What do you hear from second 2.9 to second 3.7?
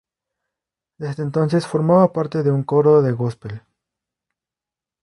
de góspel.